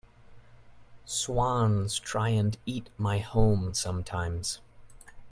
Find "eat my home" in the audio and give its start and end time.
2.65-3.71